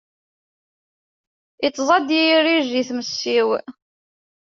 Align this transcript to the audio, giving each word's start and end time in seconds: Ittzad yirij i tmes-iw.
Ittzad 1.67 2.07
yirij 2.19 2.69
i 2.81 2.83
tmes-iw. 2.89 3.49